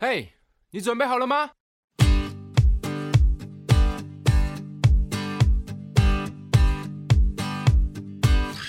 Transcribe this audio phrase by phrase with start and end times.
[0.00, 0.28] 嘿，
[0.70, 1.50] 你准备好了吗？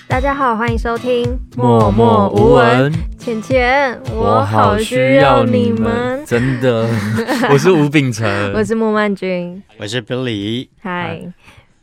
[0.08, 1.24] 大家好，欢迎收听
[1.56, 2.92] 《默默无闻》。
[3.20, 6.90] 浅浅，我好需要你们，真的。
[7.54, 11.32] 我是吴秉承，我是莫曼君，我是 Billy，嗨。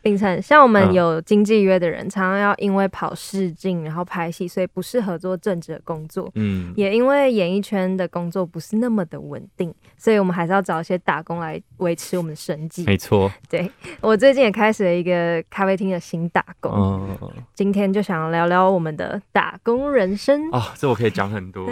[0.07, 6.31] 秉承，像我们有经纪约的人，嗯、常常要因为跑试镜，然后拍戏，所以不适合做正职的工作。
[6.37, 12.85] 嗯，也因为演艺圈的工作不是那么的稳定，所以我们还是要找一些打工来维持我们的生计。
[12.85, 13.69] 没错，对，
[14.01, 16.71] 我最近也开始了一个咖啡厅的新打工。
[16.73, 20.49] 嗯，今天就想聊聊我们的打工人生。
[20.53, 21.69] 哦，这我可以讲很多。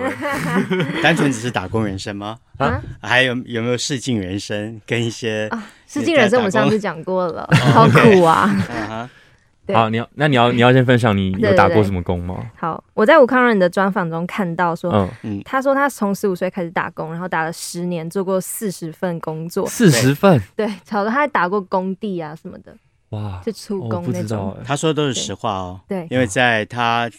[1.00, 2.38] 单纯只是打工人生吗？
[2.58, 5.46] 啊，还有有没有试镜人生跟一些？
[5.52, 8.50] 啊试镜人生我们上次讲过了， 好苦啊！
[9.72, 12.50] 好，你要那你要你要先分享你有打过什么工吗？
[12.54, 22.76] 好，我在吴康仁的专访中看到说，嗯，他说他从十五岁开始打工，然后打了十年，做过四十份工作，四十份，对，吵得他还打过工地啊什么的，
[23.10, 24.54] 哇，是出工那种。
[24.66, 27.10] 他说的都是实话哦，对，因为在他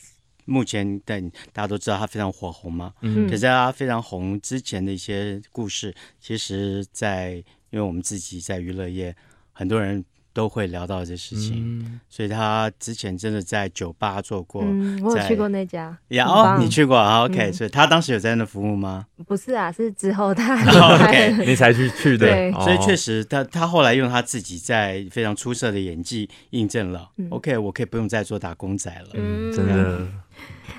[0.45, 7.33] 目前但大家都知道他非常火红嘛，嗯，可是他非常红之前的一些故事，其实，在
[7.71, 9.15] 因为我们自己在娱乐业，
[9.51, 10.03] 很多人
[10.35, 14.61] 都会聊到这事情，嗯、所以他之前真的在酒吧做过。
[14.65, 15.97] 嗯，我有去过那家。
[16.09, 19.05] 呀哦，你去过啊？OK，、嗯、所以他当时有在那服务吗？
[19.25, 20.55] 不是啊，是之后他。
[21.05, 22.27] OK， 你才去去的。
[22.27, 27.09] 对，所以确实他他后来用他自己在非常出色的演技印证了。
[27.15, 29.07] 嗯、OK，我可以不用再做打工仔了。
[29.13, 30.05] 嗯，真的。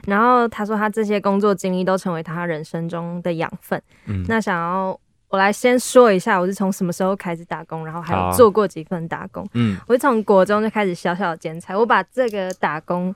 [0.07, 3.83] 然后他说他这些工作经历都成为他人生中的养分。
[4.05, 5.01] 嗯，那想要。
[5.29, 9.47] 我来先说一下，我是从什么时候开始打工，然后还有做过几份打工。
[9.55, 11.77] 嗯，我是从国中就开始小小的兼差。
[11.77, 13.13] 我把这个打工，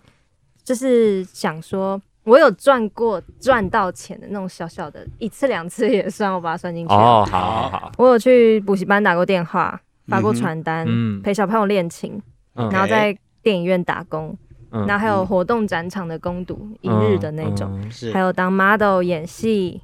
[0.65, 6.93] 就是想说，我有赚过赚到钱的那种小小的，一次两次也算，我把它算进去。
[6.93, 7.93] 哦，好好。
[7.97, 12.21] 我有去补习班打过电话，发过传单，嗯，陪小朋友练琴，
[12.55, 14.37] 然后在电影院打工，
[14.71, 17.81] 然后还有活动展场的攻读，一日的那种，
[18.13, 19.81] 还有当 model 演戏。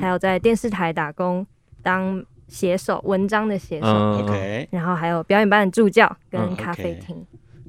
[0.00, 1.46] 还有在电视台打工
[1.82, 3.86] 当写手，文章的写手
[4.22, 7.16] ，OK，然后还有表演班的助教跟咖啡厅。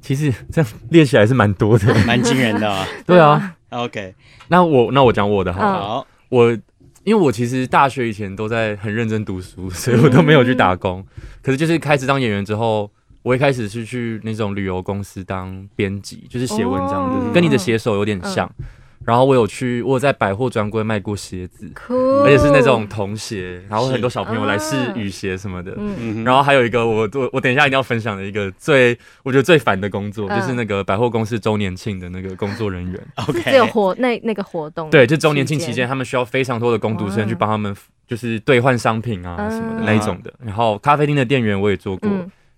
[0.00, 2.86] 其实这样练起来是蛮多的， 蛮惊人的。
[3.04, 4.14] 对啊，OK。
[4.48, 6.50] 那我那我讲我的好，我
[7.04, 11.04] 因为我其实大学以前都在很认真读书，所以我都没有去打工。
[11.42, 12.90] 可是就是开始当演员之后，
[13.22, 18.50] 我一开始是去那种旅游公司当编辑，就是写文章的，跟你的写手有点像。
[19.06, 25.74] 然后我有去，我有在百货专柜卖过鞋子，而且是那种童鞋，然后很多小朋友来试雨鞋什么的。
[26.22, 33.00] 然后还有一个我我我等一下一定要分享的一个最我觉得最烦的工作，就是那个百货公司周年庆的那个工作人员。
[33.26, 37.74] OK，只有活那那个活动，对，就周年庆期间，他们需要非常多的工读生去帮他们，
[38.06, 40.32] 就是兑换商品啊什么的那一种的。
[40.44, 42.10] 然后咖啡厅的店员我也做过。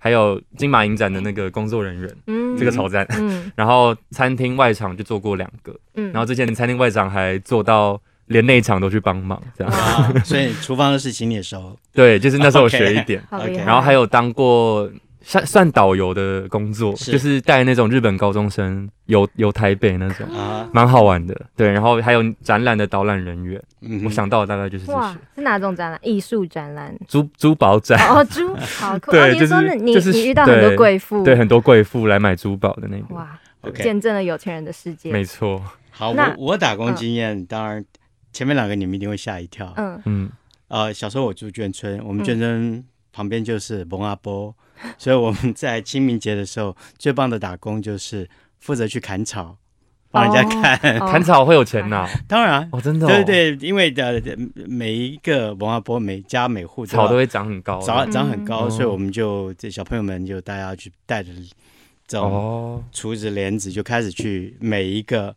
[0.04, 3.06] 还有金马影展的那个工作人员，嗯，这个超赞。
[3.10, 9.72] 嗯， 然后餐厅外场就做过两个，嗯，然后之前餐厅外场还做到连内场都去帮忙，这样。
[10.26, 11.78] 所以厨房的事情你也熟？
[11.94, 13.22] 对，就是那时候我学一点。
[13.64, 14.90] 然后还有当过。
[15.22, 21.34] 算算导游的工作，是就是带那种日本高中生游游台北那种，啊，蛮好玩的。
[21.56, 24.98] 对，然后还有展览的导览人员，嗯、我想到的大概就是这些。
[24.98, 26.00] 哇，是哪种展览？
[26.02, 26.94] 艺术展览？
[27.06, 27.98] 珠珠宝展？
[28.08, 29.10] 哦，珠好酷。
[29.12, 33.06] 对，就是你你遇到很多贵妇，对，很多贵妇来买珠宝的那种。
[33.10, 33.82] 哇，Okay.
[33.82, 35.12] 见证了有钱人的世界。
[35.12, 35.62] 没错。
[35.90, 37.84] 好，那我我打工经验，嗯、当然
[38.32, 39.72] 前面两个你们一定会吓一跳。
[39.76, 40.30] 嗯嗯。
[40.68, 44.54] 呃，小时候我住眷村，我们眷村旁边就是蒙阿波。
[44.98, 48.28] 所以我们在清明节的时候，最棒的打工就是
[48.60, 49.56] 负责去砍草，
[50.10, 50.98] 帮人家砍。
[51.00, 52.06] 砍草会有钱呐？
[52.28, 53.06] 当然，哦，真的。
[53.06, 54.22] 对对，因为的
[54.54, 61.30] 每一个文化波，每家每户草都会长很高，长长很高，所以我们就这小朋友们就大家去带着
[62.06, 65.34] 这种锄子镰子，就开始去每一个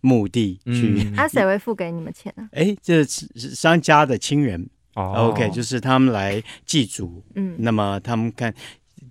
[0.00, 1.10] 墓地去。
[1.14, 2.48] 那谁会付给你们钱呢？
[2.52, 4.68] 哎，这是商家的亲人。
[4.94, 8.54] 哦，OK，就是他们来祭祖，嗯，那么他们看。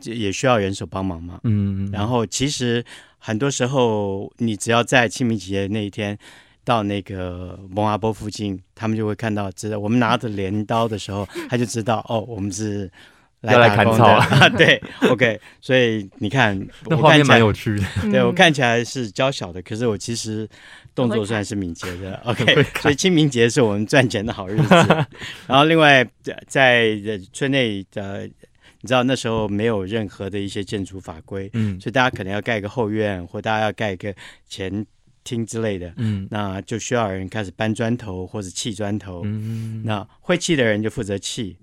[0.04, 2.84] 也需要人手帮忙嘛，嗯，然后其实
[3.18, 6.18] 很多时候，你只要在清明节那一天
[6.64, 12.90] 到那个蒙阿波附近，他们就会看到，知道我们拿着镰刀的时候，他就知道哦，我们是
[13.42, 20.48] 来来砍草啊， 对，OK，所以你看， 那画面蛮有趣的， 对我看起来是娇小的，可是我其实
[20.94, 24.76] 动作算是敏捷的，OK，所以清明节是我们赚钱的好日子。
[25.48, 26.08] 然后另外
[26.48, 26.96] 在
[27.34, 28.30] 村内的。
[28.82, 34.14] 你知道那时候没有任何的一些建筑法规，嗯，所以大家可能要盖个后院，或大家要盖一个
[34.48, 34.86] 前
[35.24, 41.58] 厅之类的，嗯，那就需要人开始搬砖头或者砌砖头，嗯，那会砌的人就负责砌。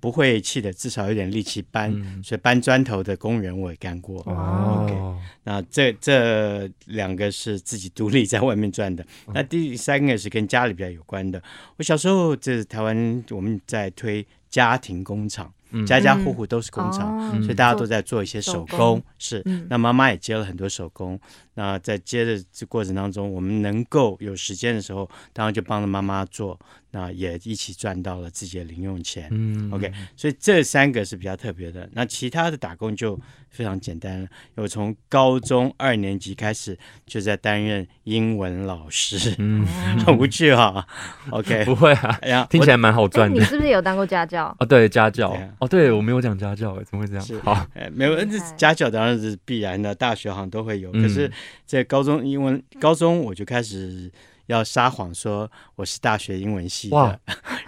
[0.00, 4.20] 不会砌的，至少有点力气搬，嗯、所以搬砖头的工人我也干过。
[4.22, 9.04] 哦那这这两个是自己独立在外面赚的。
[9.26, 11.40] 哦、那第三个是跟家里比较有关的。
[11.76, 15.54] 我小时候这台湾我们在推家庭工厂。
[15.86, 19.02] 家家户户都是工厂，嗯、所以大家都在做一些手工。
[19.18, 21.18] 是，嗯、那妈妈也接了很多手工。
[21.54, 26.58] 那在接着这过程当中，我们能够有时间的时候，当然就帮着妈妈做，
[26.92, 29.28] 那也一起赚到了自己的零用钱。
[29.30, 31.88] 嗯，OK，所以这三个是比较特别的。
[31.92, 33.18] 那其他的打工就
[33.50, 34.28] 非常简单了。
[34.54, 39.66] 我从高中二年级开始就在担任英文老师，嗯，
[40.06, 40.86] 很 无趣哈。
[41.30, 43.38] OK，不会啊，哎呀，听起来蛮好赚的。
[43.38, 44.54] 你是不是有当过家教？
[44.58, 45.36] 哦，对，家教。
[45.58, 47.22] 哦，对，我没有讲家教，怎么会这样？
[47.22, 50.90] 是好，哎，没有，这家教当然是必然的，大学好像都会有。
[50.92, 51.30] 可是，
[51.66, 54.10] 在高中英文高中，我就开始
[54.46, 56.96] 要撒谎说我是大学英文系的。
[56.96, 57.18] 哇，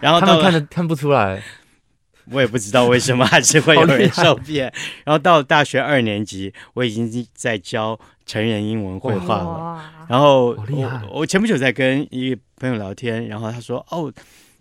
[0.01, 1.43] 然后他们看的看不出来，
[2.31, 4.73] 我也不知道为什么还是会有人受骗。
[5.05, 10.07] 然后到大学二年级，我已经在教成人英文绘画了。
[10.09, 14.13] 然后我我前不久在跟一个朋友聊天，然后他说：“哦。”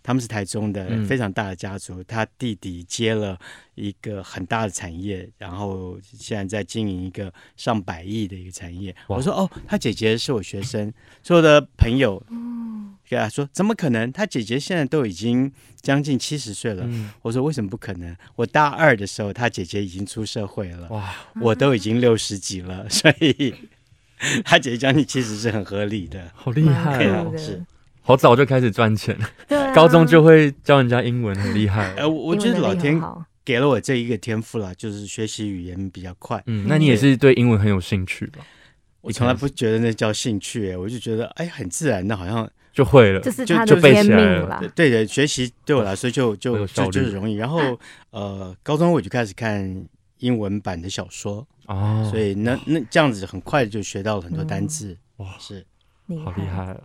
[0.03, 3.39] 他们是台中的非常大的家族，嗯、他弟弟接了
[3.75, 8.94] 一个很大的产业，然后现在在经营一个上百亿的一个产业。
[9.07, 12.21] 我说哦，他姐姐是我学生， 所有的朋友
[13.09, 14.11] 跟他说怎么可能？
[14.11, 15.51] 他姐姐现在都已经
[15.81, 16.83] 将近七十岁了。
[16.85, 18.13] 嗯、我说为什么不可能？
[18.35, 20.89] 我大二的时候，他姐姐已经出社会了。
[20.89, 23.56] 哇，我都已经六十几了，所以
[24.44, 26.29] 他姐姐将近七十是很合理的。
[26.35, 27.33] 好厉害哦！
[27.38, 27.63] 是。
[28.03, 29.17] 好早就开始赚钱，
[29.47, 31.94] 对啊、 高中就会教人家英文，很厉害。
[31.95, 33.01] 呃，我觉得老天
[33.45, 36.44] 给了我这一个天赋啦，就是学习语言比较快。
[36.45, 38.39] 嗯，那你也是对英文很有兴趣吧？
[39.01, 44.61] 我从来不觉得那叫兴趣、欸，我就觉得哎，很自然的，好像就会了，就就就背起来了。
[44.75, 47.35] 对的，学习对我来说就就就就是容易。
[47.35, 47.59] 然后
[48.11, 49.85] 呃，高中我就开始看
[50.19, 54.97] 英文版的小说哦，所以那那这样子很快就学到了很多单字。
[55.17, 55.65] 嗯、哇，是，
[56.23, 56.79] 好厉害啊！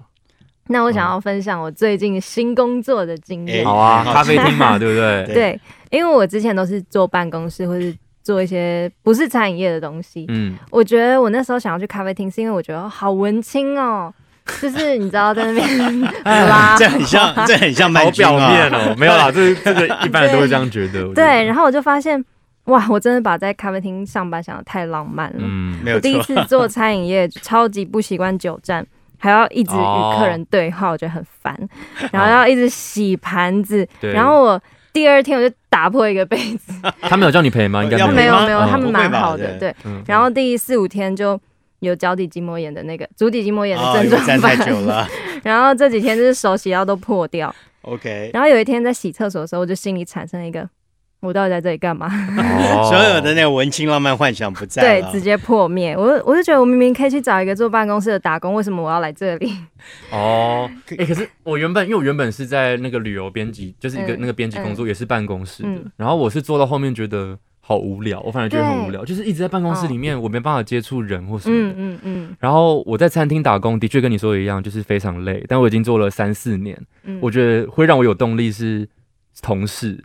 [0.69, 3.65] 那我想要分享我最近新工作的经验。
[3.65, 5.35] 好啊，咖啡厅嘛， 对不对？
[5.35, 5.61] 对，
[5.91, 10.27] 因为我之前都是坐办公室或是做一些不是餐饮业的东西。
[10.29, 14.13] 嗯，我觉得我那时候想要去咖啡厅，是因为我觉得好文青哦，
[14.61, 21.13] 就是你知道在那边 拉，这很像，这很像卖表面哦， 没有啦，这这个一般人都会这样觉得。
[21.15, 22.23] 对，然后我就发现，
[22.65, 25.39] 哇，我真的把在咖啡厅上班想的太浪漫了。
[25.41, 28.87] 嗯，没有第一次做餐饮业，超级不习惯久站。
[29.19, 31.55] 还要一直与客人对话，我觉得很烦。
[32.13, 34.63] 然后要一直洗盘子，然后我
[34.93, 36.73] 第二天我就打破一个杯子。
[37.03, 37.83] 他们有叫你赔吗？
[37.85, 39.59] 应该没有，没有，他们蛮好的。
[39.59, 39.75] 对，
[40.07, 41.39] 然后第四五天就
[41.81, 44.25] 有脚底筋膜炎的那个足底筋膜炎的症状。
[44.25, 45.07] 站太久了。
[45.45, 47.55] 然后这几天就是手洗到都破掉。
[47.83, 48.31] OK。
[48.33, 50.69] 然后有一天在洗厕所的时候，我就心里产生一个。
[51.21, 52.09] 我到底在这里干嘛？
[52.89, 55.97] 所有的那个文青浪漫幻想不在，对，直接破灭。
[55.97, 59.53] 我我就觉得我明明可以去找一个坐办公室的打工，为什么我要来这里？
[60.13, 65.69] 哦，哎、欸，可是我原本因为我原本是在那个旅游编辑，就是一个那个编辑工作，也是办公室的。
[65.69, 71.71] 嗯嗯、然后我是做到后面觉得好无聊，我反而觉得很无聊，就是一直在办公室里面，我没办法接触人或什么的。
[71.71, 72.37] 嗯嗯嗯。
[72.39, 75.45] 然后我在餐厅打工，的确跟你说的一样，就是非常累。
[75.49, 78.89] 但我已经做了三四年，嗯、我觉得会让我有动力是
[79.43, 79.99] 同事。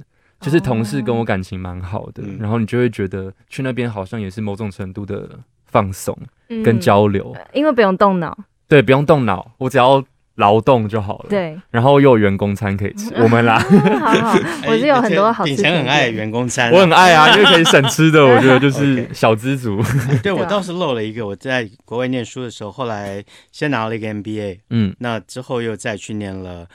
[0.43, 5.29] 就是同事跟我感情蛮好的，嗯、然后你就会觉得去那边好像也是某种程度的
[5.65, 6.15] 放松
[6.63, 8.37] 跟交流，嗯、因为不用动脑。
[8.67, 10.03] 对，不用动脑，我只要
[10.35, 11.25] 劳动就好了。
[11.29, 13.59] 对，然后又有员工餐可以吃， 我们啦。
[13.59, 15.51] 好好，我是有很多好吃。
[15.51, 19.79] 以前很爱员工餐，我很爱啊，因为可以省吃的，我觉得 就是小资族。
[20.23, 26.67] 对， 我倒是漏了一个，我在国外念书的时候，后来先拿了一个 MBA，嗯，那之后又再去念了。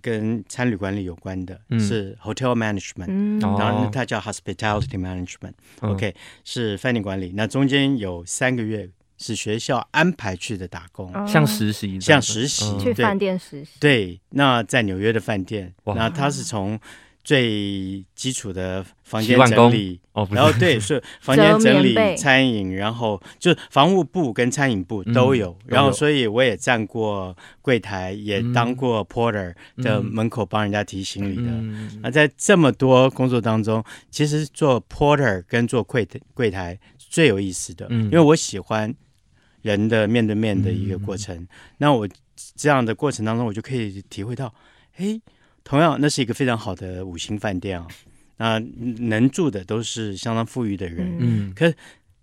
[0.00, 7.32] 跟餐旅管理有关的是 hotel management，当然它叫 hospitality management，OK，是饭店管理。
[7.34, 13.72] 那中间有三个月是学校安排去的打工，像实习，像实习，去饭店实习。
[13.80, 16.78] 对，那在纽约的饭店，那他是从。
[17.22, 31.52] 最基础的房间整理，哦然后对， 是房间整理、餐饮，然后就房务部跟餐饮部都有，然后所以我也站过柜台，也当过 porter 的门口帮人家提行李的。
[32.00, 38.92] 那在这么多工作当中，其实做 porter 跟做柜柜台最有意思的，因为我喜欢
[39.62, 41.46] 人的面对面的一个过程。
[41.78, 42.08] 那我
[42.56, 44.54] 这样的过程当中，我就可以体会到，
[44.96, 45.20] 哎。
[45.70, 47.86] 同样，那是一个非常好的五星饭店啊。
[48.38, 48.58] 那
[49.06, 51.16] 能住的都是相当富裕的人。
[51.20, 51.72] 嗯，可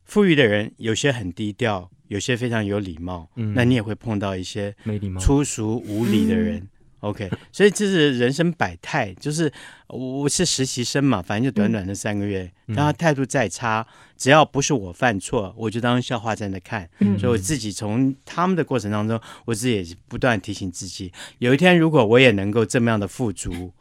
[0.04, 6.58] 富裕的人有些很低调，有些非常有礼貌，嗯，那你也会碰到一些没礼貌、粗俗无礼的人。
[6.58, 6.68] 嗯
[7.02, 9.52] OK，所以这是人生百态，就是
[9.88, 13.86] 我是实习生嘛，反正就短短的三个月，嗯、但他态度再差，
[14.18, 16.90] 只要不是我犯错，我就当笑话在那看。
[17.00, 23.72] 嗯、所以我自己从他们的过程当中，我自己也不断提醒自己，有一天如果我也能够这么样的富足，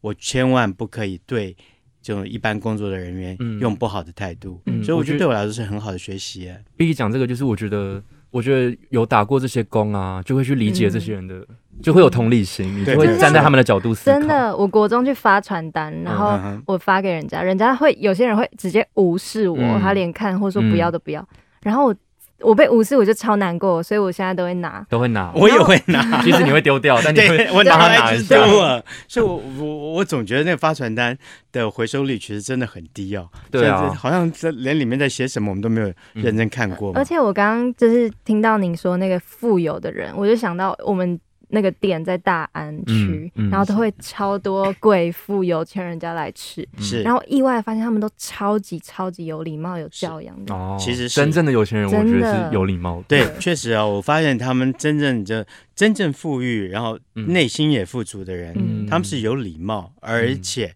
[0.00, 1.56] 我千万不可以对
[2.02, 4.60] 这种一般工作的人员用不好的态度。
[4.66, 6.52] 嗯、所以我觉得对我来说是很好的学习。
[6.76, 8.02] 比起讲这个，就是我觉得。
[8.30, 11.46] 我觉得有打过这些工啊，就会去理解这些人的，嗯、
[11.82, 14.18] 就会有同理心，你就会站在他们的角度思考。
[14.18, 21.26] 真的，我国中去发传单，然后我发给人家，人家会有些人会直接无视我，嗯、他连看或者说不要都不要，嗯、
[21.62, 21.94] 然后我。
[22.40, 26.22] 我被无视，我就超难过，所以我现在都会拿，都会拿， 我也会拿。
[26.22, 28.36] 其实你会丢掉， 但你会我拿它拿一下。
[29.08, 31.16] 所以我我我总觉得那个发传单
[31.50, 33.28] 的回收率其实真的很低哦。
[33.50, 36.92] 对啊，好像这连里面在写什么我们都没有认真看过。
[36.94, 41.18] 而且我刚刚就是听到您说那个富有的人，我就想到我们。
[41.48, 50.54] 那个店在大安区，嗯嗯、然后都会超多贵妇有钱人家来吃，是，然后意外发现他们都超级超级有礼貌、有教养的。
[50.54, 53.04] 哦，其实真正的有钱人，我觉得是有礼貌的。
[53.08, 60.74] 对，确实啊，我发现他们真正就真正富裕，然后内心也富足的人，嗯、他们是有礼貌，而且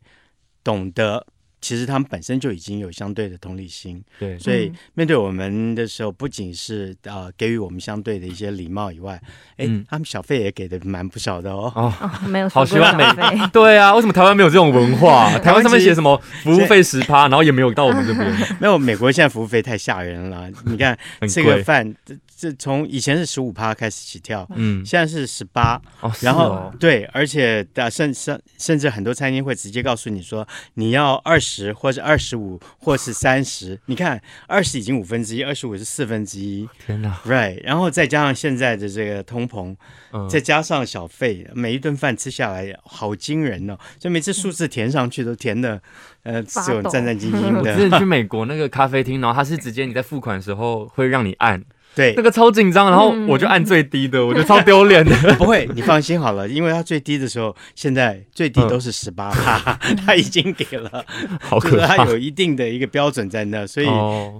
[0.64, 1.26] 懂得。
[1.62, 9.18] 其实他们本身就已经有相对的同理心，对，所以面对我们的时候，不仅是呃给予我们相对的一些礼貌以外，
[9.56, 11.72] 哎，他们小费也给的蛮不少的哦。
[11.74, 13.22] 哦，没有，好希望美费。
[13.52, 15.30] 对啊，为什么台湾没有这种文化？
[15.40, 18.28] 台湾上面写什么服务费十趴，然后也没有到我们这边。
[18.60, 20.50] 没有，美国现在服务费太吓人了。
[20.64, 20.98] 你看
[21.32, 21.94] 这个饭，
[22.42, 25.80] 这这从以前是十五趴开始起跳，嗯，现在是十八。
[26.00, 31.72] 哦，然后对，而且甚甚甚至很多餐厅会直接告诉你说，你要二十。
[31.82, 36.68] 或者二十五，或是三十，你看二十已经五分之一，二十五是四分之一。
[36.86, 39.74] 天哪，right，然后再加上现在的这个通膨，
[40.12, 43.76] 嗯、再加上小费，每一顿饭吃下来好惊人哦！
[43.98, 45.82] 所以每次数字填上去都填的，
[46.22, 47.58] 呃，这种战战兢兢的。
[47.58, 51.62] 我之前去美国那个咖啡厅，然后他是直接你在付款的时候会让你按。
[51.94, 55.14] 对，那个超紧张，然后我就按最低的，嗯、我觉得超丢脸的。
[55.36, 59.74] 不会，你放心好了，因为他最低的时候，现在最低都是十八趴，
[60.06, 61.04] 他已经给了，
[61.40, 63.86] 好可怕，他有一定的一个标准在那，所以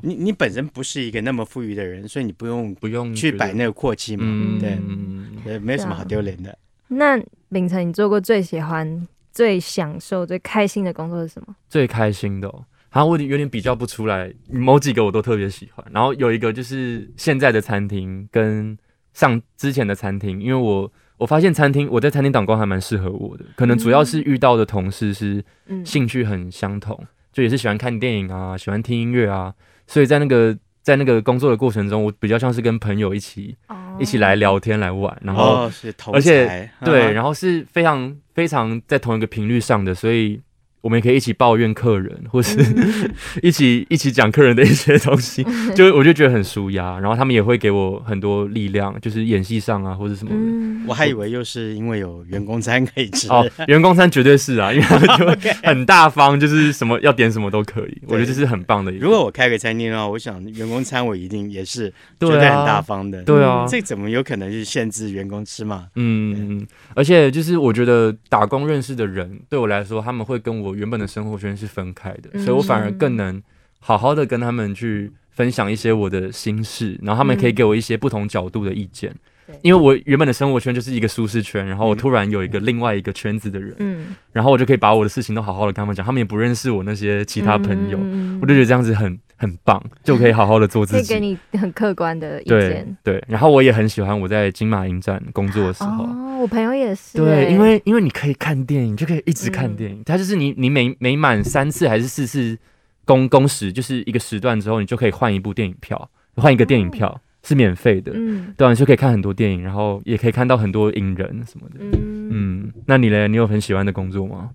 [0.03, 4.59] 你你本身不是一个那么富裕的人，所以你不用不用去摆那个阔气嘛，嗯、
[5.45, 6.57] 对，没什么好丢脸的。
[6.89, 7.19] 那
[7.51, 11.55] 秉承，你做过最喜欢、最享受、最开心的工作是什么？
[11.69, 12.65] 最开心的、哦。
[12.93, 15.85] 然后我有点比较不出来，某几个我都特别喜欢。
[15.91, 18.77] 然后有一个就是现在的餐厅跟
[19.15, 25.43] 上之前的餐厅，因为我我发现餐厅我在餐厅打工还蛮适合我的，可能主要是遇到的同事是
[25.87, 29.55] 兴趣很相同，嗯、就也是喜欢看电影啊，喜欢听音乐啊，
[29.87, 35.73] 所以在那个在那个工作的过程中，我比较像是跟朋友一起、哦、一起来聊天来玩，然后、哦、
[36.13, 40.39] 而且对，然后是非常非常在同一个频率上的，所以。
[40.83, 42.59] 我们也可以一起抱怨客人，或是
[43.41, 45.43] 一起一起讲客人的一些东西，
[45.75, 46.99] 就我就觉得很舒压。
[46.99, 50.83] 然后他们也会给我很多力量，就是演戏上啊，或者什么的。
[50.89, 58.03] 我还以为又是因为有员工餐可以吃哦，员工餐绝对是啊，因为他们 就很大方，就是什么要点什么都可以。
[58.09, 58.91] 我觉得这是很棒的。
[58.91, 63.23] 如果我开个餐厅的话，我想员工餐我一定也是绝对很大方的。
[63.23, 65.87] 对啊，这怎么有可能是限制员工吃嘛？
[65.95, 70.72] 嗯，而且就是我觉得打工认识的人，对我来说，他们会跟我。
[70.75, 73.43] 原本的生活圈是分开的，所以我反而更能
[73.79, 79.15] 好好的跟他们去分享一些我的心事，然后他们可以给我一些不同角度的意见。
[79.61, 87.99] 因为我原本的生活圈就是一个舒适圈，然后我突然有一个另外一个圈子的人，然后我就可以把我的事情都好好的跟他们讲，他们也不认识我那些其他朋友，
[88.41, 92.97] 我就觉得这样子很很棒，就可以好好的做自己，可以给你很客观的意见。
[93.03, 96.05] 对，然后我也很喜欢我在金马影展工作的时候。
[96.05, 97.19] 哦，我朋友也是。
[97.19, 100.01] 对，因为因为你可以看电影，就可以一直看电影。
[100.07, 102.57] 它就是你你每每满三次还是四次
[103.05, 107.21] 工工时，就是一个时段之后，你就可以换一部电影票，换一个电影票。
[107.45, 112.73] 是免费的，嗯，对，你就可以看很多电影，然后也可以看到很多影人什么的，嗯嗯。
[112.87, 113.27] 那你嘞？
[113.27, 114.51] 你有很喜欢的工作吗？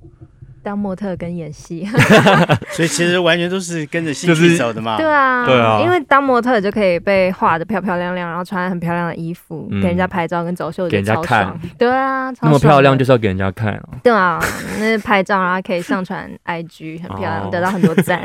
[0.68, 1.88] 当模特跟演戏，
[2.76, 4.98] 所以其实完全都是跟着兴趣走的嘛。
[4.98, 11.58] 对啊，对啊，因为当模特就可以被画的漂漂亮亮，然后穿很漂亮的衣服，给人家拍照跟走秀，给人家看。
[11.78, 13.84] 对啊，那么漂亮就是要给人家看啊。
[14.04, 14.44] 对啊，
[14.78, 18.22] 那拍照然后可以上传 IG，很漂亮，得到很多赞。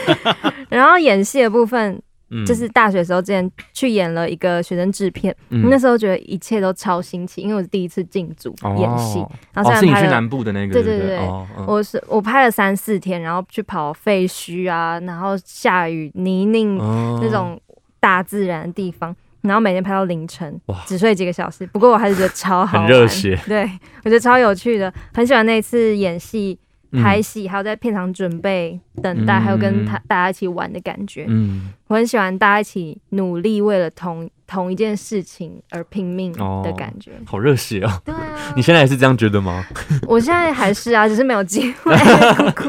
[0.68, 1.98] 然后演戏的部分。
[2.46, 9.24] 就是大学时候之前去演了一个学生制片，那时候觉得一切都超新奇，因为我是第一次进组演戏。
[9.52, 10.72] 然后是你去南部的那个？
[10.72, 11.18] 对对对，
[11.66, 16.78] 我是我拍了三四天，然后去跑废墟啊，然后下雨泥泞
[17.20, 17.60] 那种
[17.98, 21.66] 大自然的地方，然后每天拍到凌晨，只睡几个小时。
[21.66, 23.38] 不过我还是觉得超好玩，很热血。
[23.46, 23.68] 对，
[24.04, 26.58] 我觉得超有趣的，很喜欢那一次演戏、
[26.92, 31.26] 拍戏，还有在片场准备、等待，还有跟他大家一起玩的感觉。
[31.28, 36.32] 嗯，我很喜欢大家一起努力，为了同同一件事情而拼命
[36.64, 37.12] 的感觉。
[37.24, 38.02] 好热血哦！
[38.04, 39.64] 对啊，你现在也是这样觉得吗？
[40.08, 41.94] 我现在还是啊，只是没有机会。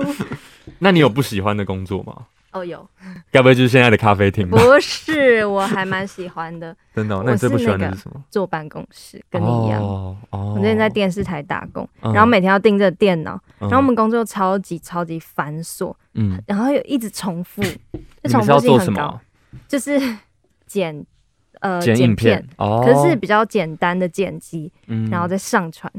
[0.80, 2.14] 那你有不喜欢的工作吗？
[2.52, 2.88] 哦，有。
[3.32, 4.58] 该不会就是现在的咖啡厅吧？
[4.58, 6.76] 不是，我还蛮喜欢的。
[6.94, 7.22] 真的？
[7.26, 8.24] 那你最不喜欢的是什么？
[8.30, 9.82] 坐办公室，跟你一样。
[9.82, 10.54] 哦哦。
[10.56, 17.62] 我之前在电视台打工，然后每天要盯着电脑，然后我们工作超级超级繁琐，嗯，然后又一直重复，
[18.24, 19.20] 就重复性很高。
[19.68, 20.00] 就是
[20.66, 21.06] 剪
[21.62, 24.72] 呃剪影片，可是比较简单的剪辑，
[25.10, 25.92] 然后再上传。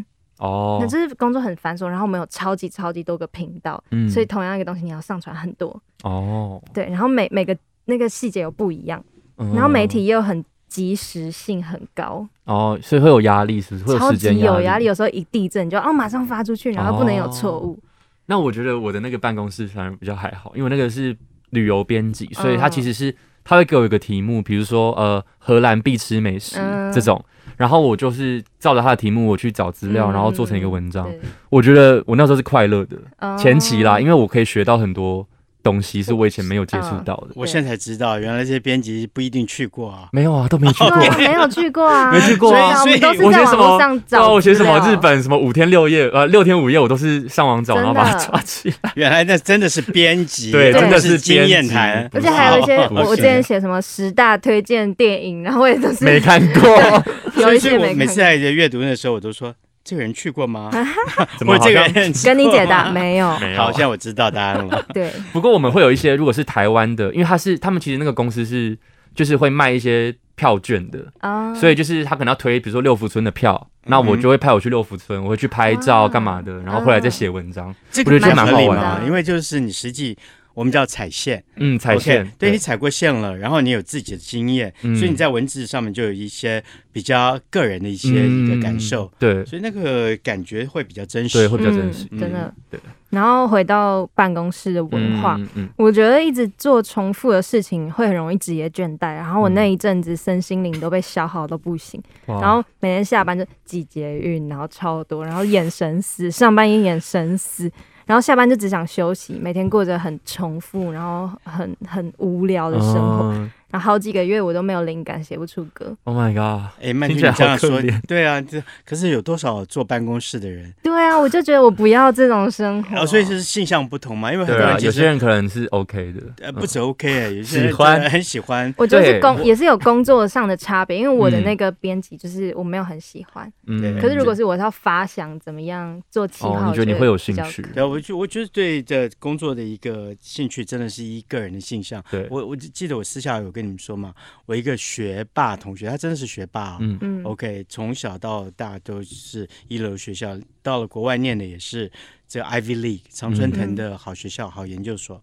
[0.43, 9.01] 哦，那这是工作很繁琐，然后我们有超级超级多个频道，嗯，所以同样一个东西你要上传很多哦，对，然后每每个那个细节又不一样，
[9.37, 13.85] 嗯、然后媒体又很及时性很高哦，所以会有压力，是不是？
[13.85, 14.43] 会有时间压力？
[14.43, 17.79] 超级有压力，有时候一地震就哦马上发出去，然后不能有错误。
[18.27, 21.17] 那我觉得我的那个办公室反而比较还好，因为那个是
[21.51, 27.25] 旅游编辑，所以他其实是他会给我一个题目，比如说呃荷兰必吃美食、嗯、这种。
[27.57, 31.09] 然后我就是照着他的题目，我去找资料，然后做成一个文章。
[31.51, 32.97] 我觉得我那时候是快乐的，
[33.37, 35.27] 前期啦，因为我可以学到很多
[35.63, 37.29] 东西，是我以前没有接触到的。
[37.35, 40.09] 我现在才知道，原来这些编辑不一定去过啊。
[40.13, 42.75] 没有啊，都没去过，没有去过啊， 没去过啊。
[42.77, 44.33] 所以我学什么？
[44.33, 44.79] 我写什么？
[44.89, 46.09] 日本什么五天六夜？
[46.09, 48.93] 呃，六天五夜，我都是上网找，然后把它抓起来。
[48.97, 52.09] 原来那真的是编辑， 对，真的是经验谈。
[52.13, 57.03] 而且还有一些，我我之前写什么十大推荐电影，然后我也都是没看过。
[57.37, 59.55] 有一些我每次在阅读的时候，我都说。
[59.85, 60.71] 这个人去过吗？
[61.39, 61.93] 怎么这个 人
[62.25, 63.29] 跟你解答 没有？
[63.57, 64.85] 好，现在我知道答案了。
[64.95, 68.79] 对，不过我们会有一些，如果是台湾的，因为他是他们其实那个公司是
[69.15, 71.13] 就是会卖一些票券的，
[71.55, 77.75] 所以就是他可能要推，比如说六福村的票，那我就会派我去六福村，我会去拍照干嘛的，然后后来再写文章。
[77.91, 80.17] 这个蛮好玩的，因为就是你实际。
[80.55, 86.63] 我们叫踩线，嗯，踩线，对，你踩过线了，然后你有自己的经验，所以你在文字上面就有一些
[86.93, 92.79] 比较个人的一些一个感受，对，所以那个感觉会比较真实，对，会比较真实，真的，对。
[93.11, 95.39] 然后回到办公室的文化，
[95.77, 107.71] 我觉得一直做重复的事情会很容易职业倦怠，然后我那一阵子身心灵都被消耗到不行，然后每天下班就挤捷运，然后超多，然后眼神死，上班也眼神死。
[108.13, 113.35] 然后下班就只想休息，每天过着很重复，然后很很无聊的生活。
[113.73, 115.97] 然后好几个月我都没有灵感，写不出歌。
[116.05, 116.71] Oh my god！
[116.81, 120.71] 哎，曼君这样说，对啊，这可是有多少坐办公室的人？
[120.83, 122.99] 对啊，我就觉得我不要这种生活。
[122.99, 124.31] 哦，所以就是性向不同嘛？
[124.31, 128.75] 因为很多人有些人可能是 OK 的，呃，不止 OK 哎，有些人喜欢很喜欢。
[128.77, 133.51] 我就是工也是有工作上的差别，因为我的那个编辑就是我没有很喜欢。
[133.67, 133.99] 嗯。
[133.99, 137.63] 可是如果是我要发想怎么样做企划，你觉得你会有兴趣？
[137.75, 142.05] 对，我就我觉得对这工作的一个兴趣真的是一个人的性向。
[142.11, 144.15] 对，我我记得我私下有跟你们说嘛。
[144.47, 151.91] 我一个学霸同学，他真的是学霸，嗯嗯，OK，从小到大都是一流学校，到了国外念的也是
[152.29, 155.23] 这个 Ivy League 常春藤的好学校、好研究所。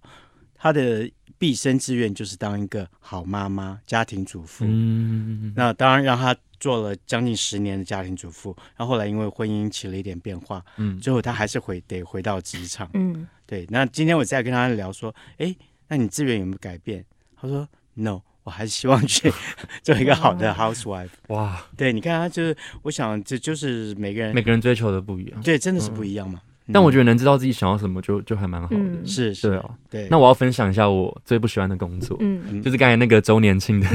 [0.61, 4.65] 他的毕生志愿就是当一个好妈妈、家庭主妇。
[4.67, 12.89] 嗯，那当然让他做了将近十年的家庭主妇，然后后来因为婚姻起了一点变化，嗯，最后他还是回得回到职场。
[12.93, 13.65] 嗯，对。
[13.69, 15.55] 那今天我再跟他聊说，哎，
[15.87, 17.05] 那你志愿有没有改变？
[17.37, 17.65] 他说
[17.99, 18.21] No。
[18.45, 19.31] 我还是希望去
[19.83, 21.09] 做一个好的 housewife。
[21.27, 26.39] 哇，对，你看他就是，我想这就是每个人每个人追求的不一样，对，真的是不一样嘛。
[26.71, 28.77] 但我觉得能知道自己想要什么，就就还蛮好的。
[29.05, 30.07] 是是哦，对。
[30.09, 33.87] 那我要分享一下我最不喜欢的工作，嗯，就是刚才那个周年庆的，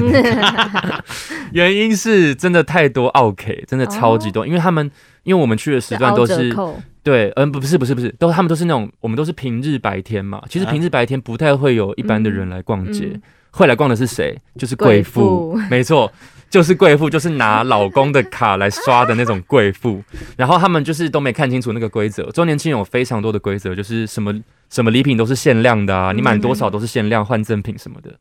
[1.52, 4.88] 原因是真的太多 OK，，真的超级多，因为他们
[5.24, 6.54] 因为我们去的时段都是
[7.02, 13.20] 对，嗯，不不是不是不是，都他们都是那种我们都是平日白天嘛，其实平日白天不太会有一般的人来逛街。
[13.56, 14.36] 会来逛的是谁？
[14.58, 16.12] 就是贵妇， 没错，
[16.50, 20.02] 就是贵妇，就是拿老公的卡来刷的那种贵妇。
[20.36, 22.24] 然后他们就是都没看清楚那个规则。
[22.32, 24.34] 周年庆有非常多的规则，就是什么
[24.70, 28.12] 什么礼品都是限量的啊，你满多少都是限量换赠品什么的。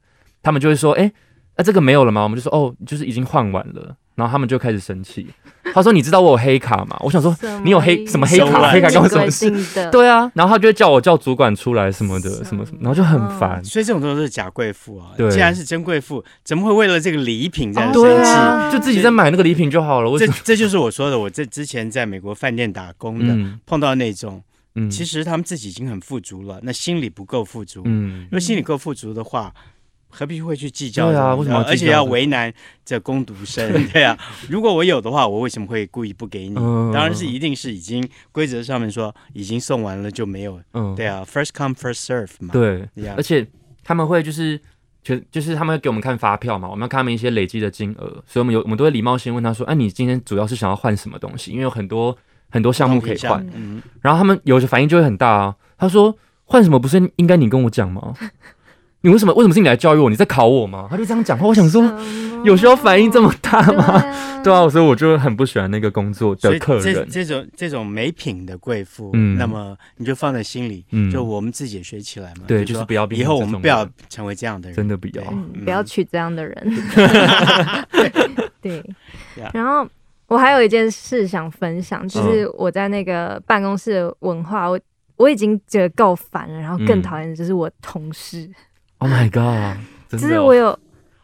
[0.44, 1.12] 他们就会说，哎，
[1.58, 2.22] 那这个没有了吗？
[2.22, 3.96] 我们就说，哦，就是已经换完了。
[4.16, 5.28] 然后他们就开始生气。
[5.74, 8.70] 他说：“你知道我有黑卡吗？”我想说：“你有黑什么黑卡？
[8.70, 9.50] 黑卡干什么事？”
[9.90, 13.64] 对啊，然后他就会叫我叫主管出来什么的，什么什么，然后就很烦。
[13.64, 15.12] 所以这种都是假贵妇啊！
[15.18, 18.72] 对，既然是真贵妇，怎么会为了这个礼品在生气？
[18.72, 20.20] 就自己在买那个礼品就好了。
[20.20, 24.44] 这这就是我说的，我这之前在美国饭店打工的，碰到那种，
[24.92, 27.82] 其实他们自己已经很富足了，那心里不够富足。
[27.86, 29.52] 嗯，因为心里够富足的话。
[30.16, 31.12] 何必会去计较？
[31.12, 31.64] 对啊，为什么？
[31.68, 32.54] 而且要为难
[32.86, 33.72] 这攻读生？
[33.92, 36.56] 对啊，如果我有的话，我为什么会故意不给你？
[36.56, 40.62] 当然是一定是已经规则上面说已经送完了就没有。
[40.74, 42.54] 嗯，对啊，first come first serve 嘛。
[42.54, 43.46] 对，而且
[43.84, 44.60] 他们会就是
[45.02, 51.52] 就就是他们会给我们看发票嘛，我们要看他们一些累积的金额，所以我们有我们都会礼貌性问他说：“哎，你今天主要是想要换什么东西？
[51.52, 52.16] 因为有很多
[52.50, 55.56] 很多项目可以换。”嗯，然后他们有的反应就会很大啊。
[55.78, 58.14] 他说：“换什么不是应该你跟我讲吗？”
[59.06, 59.34] 你为什么？
[59.34, 60.10] 为什么是你来教育我？
[60.10, 60.88] 你在考我吗？
[60.90, 61.46] 他就这样讲话。
[61.46, 61.84] 我想说，
[62.46, 64.02] 有需要反应这么大吗？
[64.42, 66.84] 对啊，所以我就很不喜欢那个工作的客人。
[66.84, 72.46] 这这种这种没品的贵妇，嗯，那么你就放在心里，嗯，就我们自己也学起来嘛。
[72.48, 75.24] 对，就是不要以后我们不要成为这样的人，真的不要，
[75.66, 76.74] 不要娶这样的人。
[78.62, 78.82] 对，
[79.54, 79.86] 然后
[80.28, 84.80] 我还有一件事想分享，就是我在那个办公室的文化，我
[85.18, 88.50] 我已经觉得够烦了，然后更讨厌的就是我同事。
[89.04, 89.78] Oh my god！
[90.08, 90.80] 就是我有，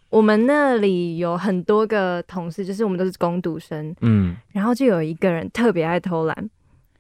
[0.10, 6.50] 我们那里有很多个同事，就是我们都是工读生，嗯，然后就有一个人特别爱偷懒，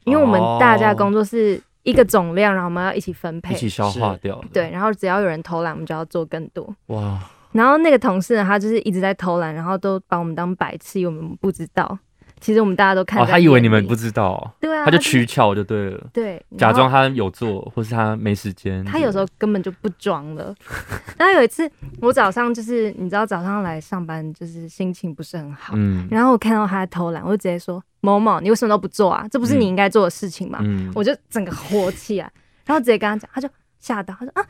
[0.05, 6.73] 因为我们大家工作是一个总量，然后我们要一起分配，一起消化掉，对，然后只要有人偷懒，我们就要做更多。
[6.87, 7.19] 哇！
[7.51, 11.99] 然后那个同事呢，他就是一直在偷懒，然后都把我们当白痴，我们不知道。
[12.39, 18.83] 其实我们大家都看，哦，他以为你们不知道，对啊，他就取巧就对了，对，假装他有做，或是他没时间。
[18.85, 20.53] 他有时候根本就不装了。
[21.17, 21.69] 然后有一次，
[22.01, 29.27] 我早上就是你知道早上来上班就是心情不是很好，嗯，然后我看到他在偷懒，我就直接说某某，你为什么都不做啊？
[29.29, 30.59] 这不是你应该做的事情吗？
[30.61, 32.31] 嗯，我就整个火起来，
[32.65, 33.49] 然后直接跟他讲，他就
[33.79, 34.45] 吓到，他说啊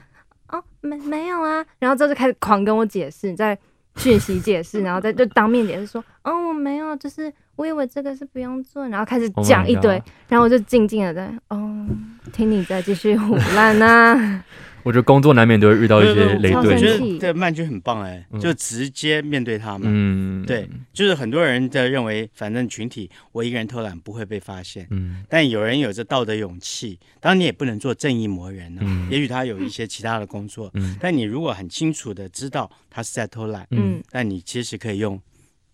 [0.48, 3.58] 啊没没有啊，然后之后就开始狂跟我解释，在
[3.96, 7.32] 讯息解释，然后再就当面解释说，哦我没有，就是。
[7.60, 11.86] 我以为这个是不用做，然后开始讲一堆，oh、然后我就静静的在哦，
[12.32, 14.42] 听你再继续胡乱呐。
[14.90, 19.88] 我觉得工作难免都会遇到一些雷队，我觉得这曼君很棒哎，就直接面对他们。
[19.88, 24.88] 嗯，对，就是很多人在认为，反正群体我一个人偷懒不会被发现。
[24.90, 28.82] 嗯，但有人有着道德勇气，当然你也不能做正义魔人呢。
[28.84, 30.72] 嗯，也许他有一些其他的工作。
[30.74, 35.22] 嗯，但你如果很清楚的知道他是在偷懒，嗯，但你其实可以用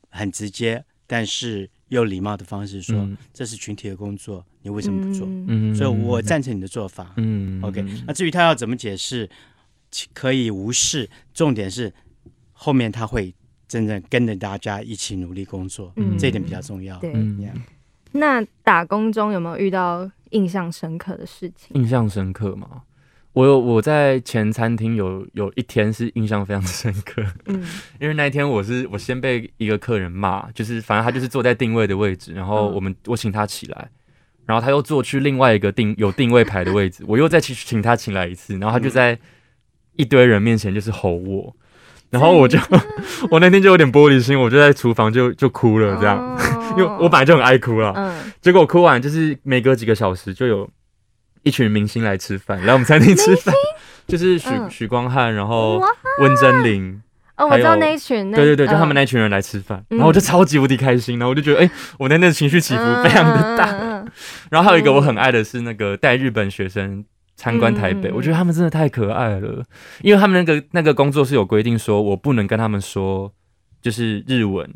[0.10, 1.70] 很直接，但是。
[1.90, 5.28] 有礼貌的方式说，嗯、这是群体的工作，你为什么不做？
[5.48, 7.14] 嗯、所以我赞成你的做法。
[7.18, 7.86] 嗯，OK。
[8.08, 9.30] 那至于他要怎么解释，
[10.12, 11.08] 可以无视。
[11.36, 11.94] 重点是
[12.52, 13.32] 后面他会
[13.68, 16.98] 真正跟着大家一起努力工作，嗯、这一点比较重要。
[16.98, 17.48] 对，嗯、
[18.14, 21.80] 那打工中有没有遇到印象深刻的事情？
[21.80, 22.82] 印象深刻吗？
[23.34, 27.62] 我有我在前餐厅有有一天是印象非常深刻，嗯，
[28.00, 33.90] 因为那一天我是我先被一个客人骂，就是反正他就是坐在定位的位置，然后我们我请他起来，
[34.46, 39.18] 然后他又坐去另外一个定有定位牌的位置， 我又再去请他请来一次，然后他就在
[39.96, 41.56] 一堆人面前就是吼我，
[42.10, 42.58] 然后我就
[43.32, 46.38] 我那天就有点玻璃心，我就在厨房就就哭了这样，
[46.78, 50.70] 因为我本来就很爱哭了，嗯，结果我哭完就是没隔几个小时就有。
[51.44, 53.54] 一群明星来吃饭，来我们餐厅吃饭，
[54.08, 55.80] 就是许许光汉，然后
[56.20, 57.00] 温贞菱，
[57.38, 61.70] 哦，我知道那一群，对对对，就他们那群人来吃饭，然后我就超级无敌开心，然后我就觉得，哎，
[62.00, 64.06] 我那那情绪起伏非常的大。
[64.50, 67.04] 然后还有一个我很爱的是那个带日本学生
[67.36, 69.64] 参观台北，我觉得他们真的太可爱了，
[70.02, 73.32] 因为他们那个那个工作是有规定，说我不能跟他们说
[73.82, 74.70] 就是日文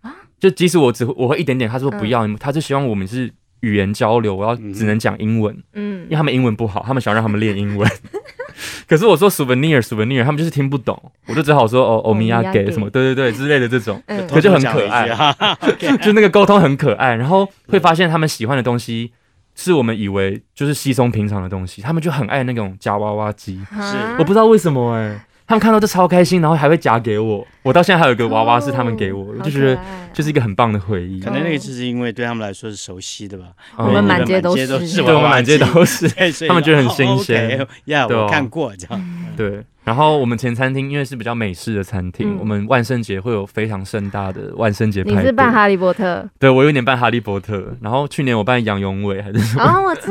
[0.00, 3.32] 啊，就即使我只会我会一点点，他说不要，他就希望我们是。
[3.60, 7.90] 语言交流，我要只能讲英文，嗯，因为他们英文不好，他们想让他们练英文。
[8.88, 15.08] 可是我说 souvenir souvenir，他们就是听不懂，我就只好说哦，欧米亚给什么，对对对之类的这种，可就很可爱，
[16.02, 19.12] 就那个沟通很可爱，然后会发现他们喜欢的东西
[19.54, 25.20] 是我们以为就是稀松平常的东西，他们就很爱那种夹娃娃机，是我不知道为什么哎。
[25.46, 27.46] 他们看到都超开心，然后还会夹给我。
[27.62, 29.78] 我到现在还有一个娃娃是他们给我，就觉得
[30.12, 31.20] 就是一个很棒的回忆。
[31.20, 33.44] 可能那个就是因为对他们来说是熟悉的吧。
[33.76, 36.08] 我们满街都是，对，我们满街都是，
[36.48, 37.66] 他们觉得很新鲜。
[37.86, 39.04] 呀，我看过这样。
[39.36, 45.20] 对，然后我们前餐厅因为是比较美式的餐厅，我们万圣节会有非常盛大的万圣节派对。
[45.20, 46.28] 你是扮哈利波特？
[46.40, 47.76] 对，我有点扮哈利波特。
[47.80, 49.62] 然后去年我扮杨永伟还是什么？
[49.62, 50.10] 哦，我知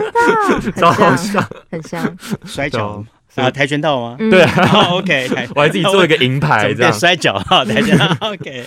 [0.79, 3.03] 道， 超像，很像摔跤。
[3.35, 4.15] 啊，跆拳道吗？
[4.17, 6.93] 对啊， OK， 我还自己做一个银牌， 这样。
[6.93, 8.63] 摔跤哈，跆拳道，OK，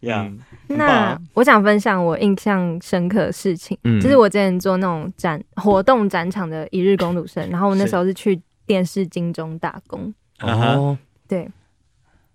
[0.00, 0.30] 呀。
[0.68, 10.96] 那我想分享我印象深刻的事情，就是我之前做那种展活动展场的一日工读生，然后我那时候是去电视金钟打工，哦，
[11.26, 11.48] 对，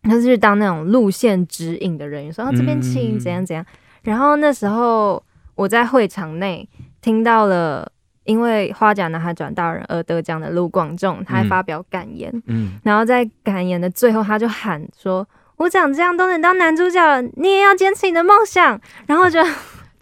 [0.04, 3.66] 他是去当那种路线指引的人员，说啊这边请怎样怎样，
[4.04, 5.24] 然后那时候
[5.56, 6.68] 我在会场内
[7.02, 7.90] 听到了。
[8.26, 15.26] 因为花甲男孩转大人而得奖的卢广仲，他还发表感言，嗯，然后在感言的最后，他就喊说
[15.58, 19.40] ：“我长这样都能当男主角了，你也要坚持你的梦想。”然后就。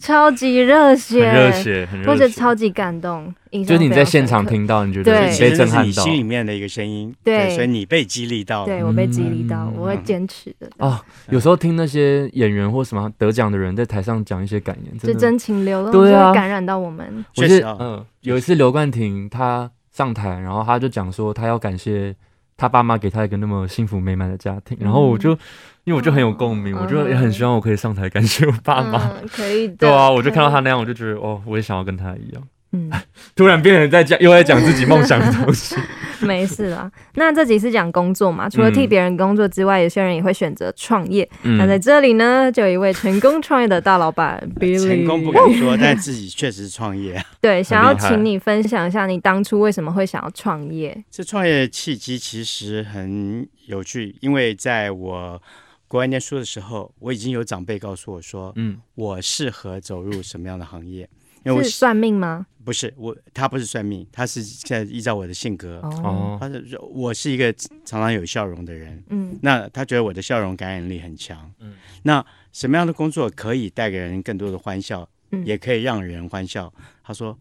[0.04, 3.34] 超级热血，很热血，很热血，或者超级感动。
[3.50, 10.70] 就是你在现场听到，你觉得被震撼到，你心里面的一个声音，对，所以你被激励到，对我被激励到，我会坚持的。
[10.80, 17.24] 哦，有时候听那些演员或什么得奖的人在台上讲一些感言，就真情流露，对啊，感染到我们。
[17.34, 22.14] 确实，嗯，有一次刘冠廷他上台，然后他就讲说他要感谢
[22.58, 25.38] 他爸妈给他一个那么幸福美满的家庭，然后我就。
[25.86, 29.12] 因为我就很有共鸣，我就也很希望我可以上台感谢我爸妈。
[29.36, 29.76] 可以的。
[29.76, 32.42] 对啊，我就看到他那样，我就觉得哦，我也想要跟他一样。
[32.72, 32.90] 嗯，
[33.36, 35.76] 突然变成在讲，又在讲自己梦想的东西。
[36.28, 38.50] 没事啦，那这集是讲工作嘛？
[38.50, 41.28] 除了替别人工作之外，有些人也会选择创业。
[41.44, 44.88] 那在这里呢，就有一位成功创业的大老板 Billy。
[44.88, 47.24] 成功不敢说，但自己确实创业。
[47.42, 51.04] 对，想要请你分享一下你当初为什么会想要创业？
[51.12, 55.42] 这创业契机其实很有趣，因为在我。
[55.86, 61.08] 国外念书的时候，我已经有长辈告诉我说：“嗯，我适合走入什么样的行业？”
[61.46, 62.46] 因为我是算命吗？
[62.64, 65.80] 不是，我他不是算命，他是现在依照我的性格。
[65.82, 69.04] 哦，他是我是一个常常有笑容的人。
[69.10, 71.52] 嗯，那他觉得我的笑容感染力很强。
[71.60, 75.08] 嗯，那什么样的工作可以带给人更多的欢笑？
[75.32, 76.74] 嗯，也可以让人欢笑。
[77.04, 77.38] 他说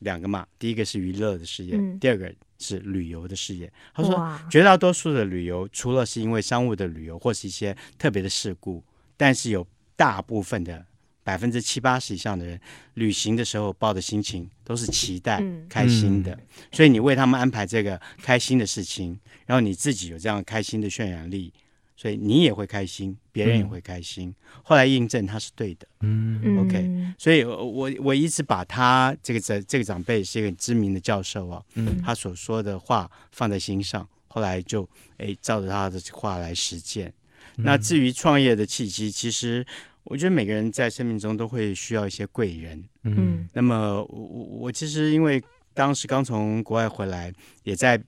[0.00, 2.32] 两个嘛，第一个是娱乐的事业，嗯，第二个。
[2.62, 3.72] 是旅游的事业。
[3.94, 8.84] 他说，绝大多数的旅游，除了是因为商务的旅游或是一些特别的事故，
[9.16, 10.84] 但是有大部分的
[11.30, 12.60] 百分之七八十以上的人，
[12.94, 16.36] 旅行的时候抱的心情都是期待、开心的。
[16.72, 19.16] 所以你为他们安排这个开心的事情，
[19.46, 21.52] 然后你自己有这样开心的渲染力。
[21.96, 24.30] 所以你也会开心，别人也会开心。
[24.30, 27.14] 嗯、后来印证他是对的，嗯，OK。
[27.18, 34.88] 所以我我一直把他这个这这个长辈是一个知名的教授啊，嗯，他所说的话放在心上，后来就
[35.18, 37.12] 诶照着他的话来实践。
[37.56, 39.66] 嗯、那至于创业的契机，其实
[40.10, 43.48] 我觉得每个人在生命中都会需要一些贵人，嗯。
[43.52, 44.26] 那么我
[44.62, 45.40] 我其实因为
[45.72, 48.02] 当时刚从国外回来，也在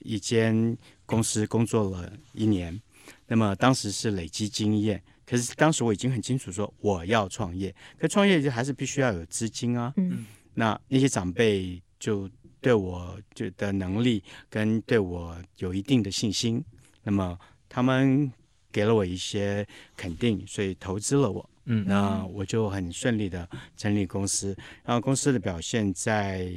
[0.00, 2.80] 一间公司工作了一年。
[3.26, 9.92] 那么当时是累积经验，可是当时我已经很清楚说我要创业，可创业就还是必须要有资金啊。
[9.98, 12.26] 嗯，那那些长辈就
[12.62, 16.64] 对我就的能力跟对我有一定的信心，
[17.02, 17.38] 那么
[17.68, 18.32] 他们
[18.72, 21.48] 给了我一些肯定，所以投资了我。
[21.66, 26.50] 嗯，那我就很顺利的成立公司，然后公司的表现在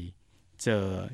[0.57, 1.07] 这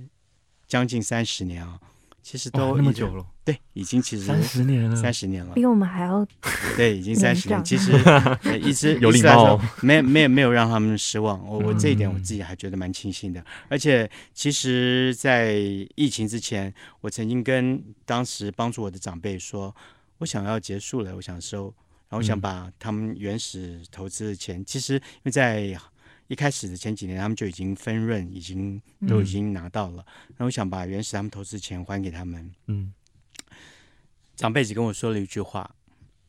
[0.68, 1.80] 将近三十年啊。
[2.24, 6.24] 其实都那么久了，对，已经其实三十年了，三十年了，比我们还要
[6.78, 7.64] 对，已经三十年。
[7.64, 7.92] 其实
[8.62, 11.44] 一直有礼貌，没没有没有让他们失望。
[11.48, 13.44] 我我这一点我自己还觉得蛮庆幸的。
[13.70, 15.56] 而且其实，在
[15.96, 19.76] 疫情之前，我曾经跟当时帮助我的长辈说，
[20.22, 21.66] 我想要结束了，我想收，
[22.08, 25.78] 然后我想把他们原始投资的钱，其实因为在。
[26.28, 29.98] 一开始的前几年，他们就已经分润，已经都已经拿到了。
[30.30, 32.50] 然后我想把原始他们投资钱还给他们。
[32.68, 32.94] 嗯，
[34.38, 35.76] 长辈只跟我说了一句话，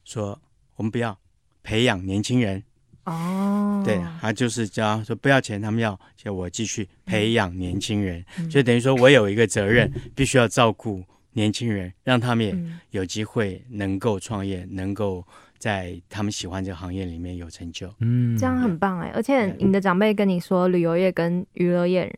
[0.03, 0.43] 说
[0.75, 1.17] 我们不要
[1.63, 2.65] 培养年轻人。
[3.05, 12.55] 哦，对，他就是叫说不要钱，他们要叫我继续培养年轻人，就等于说我有一个责任，必须要照顾年轻人，让他们也
[12.91, 15.25] 有机会能够创业，能够。
[15.63, 19.13] 在他们喜欢这个行业里面有成就，嗯，这样很棒哎！
[19.15, 22.13] 而且你的长辈跟你说旅游业跟娱乐业，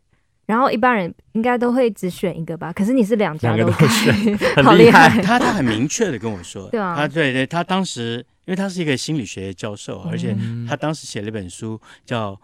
[0.46, 2.72] 然后一般人应该都会只选一个吧？
[2.72, 4.14] 可是你是两家都选，
[4.64, 5.20] 很厉害。
[5.20, 10.34] 他他很明确的跟我说，对啊，他对对，他当时因为他是一个心理学教授，而且
[10.66, 12.32] 他当时写了一本书叫《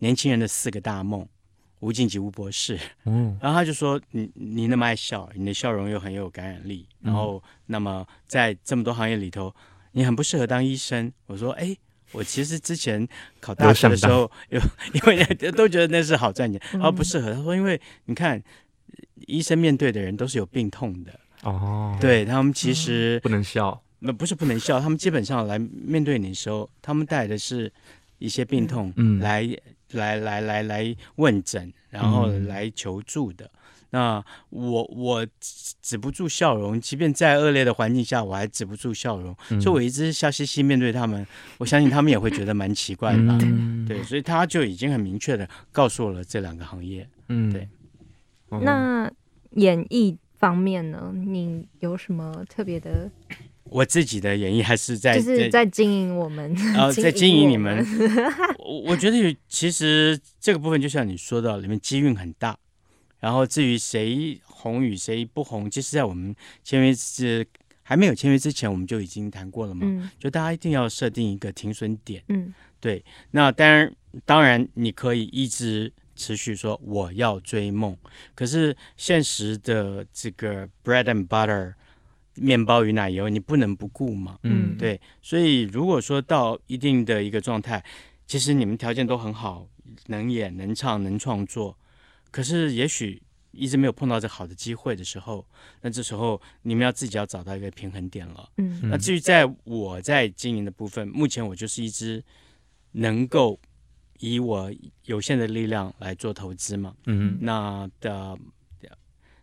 [0.00, 1.22] 年轻人的四个大梦》，
[1.84, 9.54] 吴静吉吴博士，嗯， 然后他就说你你那么爱笑，你的笑容又很有感染力，然后那么在这么多行业里头。
[9.96, 11.12] 你很不适合当医生。
[11.26, 11.72] 我说，哎，
[12.10, 13.06] 我其实之前
[13.38, 14.60] 考大学的时候，有
[14.92, 17.32] 因为都觉得那是好赚钱，然 后不适合。
[17.32, 18.42] 他说，因为你看，
[19.28, 21.20] 医生面对的人都是有病痛的。
[21.44, 27.72] 哦，对他们其实不能笑，那不是不能笑，他们基本上来面对你的时候，他们带的是
[28.18, 29.48] 一些病痛，嗯，来
[29.94, 33.50] 来来来来问诊，然后来求助的。
[33.90, 35.24] 那我我
[35.80, 39.36] 止不住笑容，即便在恶劣的环境下，我还止不住笑容。
[39.50, 41.24] 嗯、所以我一直笑嘻嘻面对他们，
[41.58, 43.38] 我相信他们也会觉得蛮奇怪的
[43.86, 47.08] 对，所以他就已经很明确的告诉我了这两个行业。
[47.28, 47.68] 嗯，对。
[48.50, 49.08] 那
[49.52, 51.12] 演艺方面呢？
[51.14, 53.08] 你有什么特别的
[53.64, 57.84] 我自己的演绎还是在就是在经营我们，呃， 在经营你们。
[58.58, 62.56] 我我觉得其实这个部分就像你说的，里面机运很大。
[63.20, 67.46] 然后至于谁红与谁不红，其实，在我们签约是
[67.82, 69.80] 还没有签约之前，我们就已经谈过了嘛。
[69.84, 72.22] 嗯，就大家一定要设定一个停损点。
[72.28, 73.02] 嗯，对。
[73.30, 73.94] 那当然，
[74.26, 77.96] 当然你可以一直持续说我要追梦，
[78.34, 81.72] 可是现实的这个 bread and butter。
[82.36, 84.38] 面包与奶油，你不能不顾嘛？
[84.42, 85.00] 嗯，对。
[85.22, 87.84] 所以如果说到一定的一个状态，
[88.26, 89.68] 其实你们条件都很好，
[90.06, 91.78] 能演、能唱、能创作，
[92.30, 95.46] 可是也许一直没有碰到这好的机会的时候，
[95.82, 98.48] 那这时候你们要自己要找到一个平衡点了。
[98.56, 102.24] 嗯，那至于在我在经营的部分，目前我就是一支
[102.92, 103.60] 能够
[104.18, 104.72] 以我
[105.04, 106.94] 有限的力量来做投资嘛。
[107.06, 108.36] 嗯，那的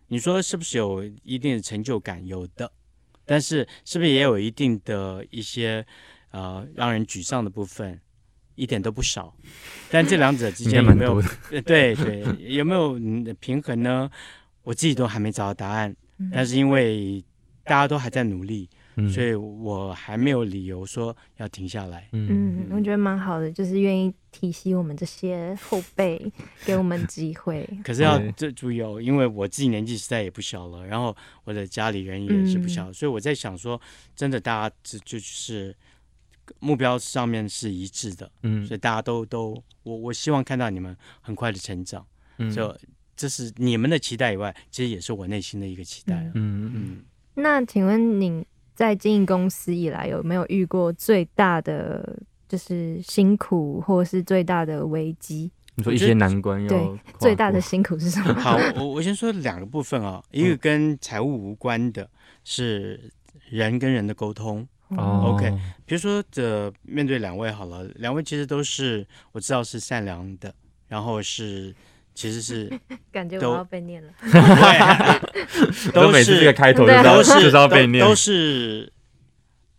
[0.08, 2.26] 你说是不是有一定的成就感？
[2.26, 2.70] 有的。
[3.24, 5.84] 但是，是不是也有一定的一些
[6.30, 8.00] 呃让人沮丧的部分？
[8.54, 9.34] 一点都不少。
[9.90, 11.22] 但这两者之间有没有？
[11.64, 12.98] 对对，有没有
[13.40, 14.10] 平衡呢？
[14.62, 15.96] 我自己都还没找到答案。
[16.30, 17.24] 但是因为
[17.64, 18.68] 大家都还在努力。
[18.96, 22.08] 嗯、所以我还没有理由说要停下来。
[22.12, 26.20] 嗯，我觉得蛮好的，就是愿意提携我们这些后辈，
[26.64, 27.68] 给我们机会。
[27.82, 33.80] 可是要这注意哦，因为我自己年纪实在也不小了，然后我的家里人也是不小，嗯、所以我在想说，
[34.14, 35.74] 真的大家就就是
[36.58, 38.30] 目标上面是一致的。
[38.42, 42.06] 嗯，所以大家都都我我希望看到你们很快的成长。
[42.38, 42.76] 嗯，就
[43.16, 46.14] 这是你们的期待以外，其实也是我内心的一个期待。
[46.16, 46.72] 嗯嗯。
[46.74, 48.44] 嗯，那请问您？
[48.74, 55.50] 在经营公司以来，有没有遇过最大的就是辛苦，或是最大的危机？
[55.74, 58.34] 你说一些难关要，对，最大的辛苦是什么？
[58.40, 62.08] 好，我我先说两个部分啊，一个跟财务无关的，
[62.44, 63.10] 是
[63.48, 64.66] 人跟人的沟通。
[64.88, 65.50] 哦，OK，
[65.86, 70.54] 比如说这面对两位好了，两位其实都是我知道是善良的，
[70.88, 71.74] 然后是。
[72.14, 72.70] 其实是
[73.10, 74.12] 感觉我要被念了，
[75.92, 78.92] 都每次这个开头都是都要被念，都是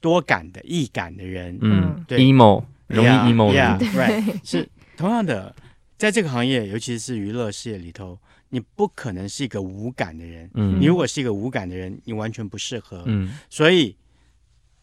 [0.01, 4.67] 多感的、易感的人，嗯，对，emo 容易 emo 的，对， 是
[4.97, 5.55] 同样的，
[5.97, 8.17] 在这个行业，尤其是娱乐事业里头，
[8.49, 13.95] 你不可能是一个无感的人，嗯，你如果是一个无感的人，你完全不适合，嗯，所以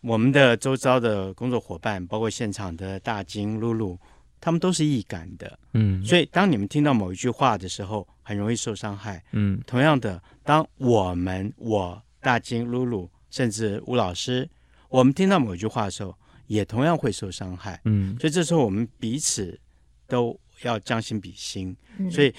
[0.00, 3.98] 我们的周遭的工作伙伴，包括现场的大金、露露。
[4.40, 9.60] 他们都是易感的，嗯，所以当你们听到某一句话的时候，很容易受伤害，嗯。
[9.66, 14.48] 同样的，当我们我大金露露甚至吴老师，
[14.88, 18.16] 我们听到某一句话的时候，也同样会受伤害，嗯。
[18.18, 19.60] 所以这时候我们彼此
[20.06, 22.10] 都要将心比心，嗯。
[22.10, 22.32] 所以